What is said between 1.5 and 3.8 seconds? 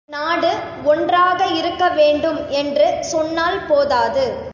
இருக்கவேண்டும் என்று சொன்னால்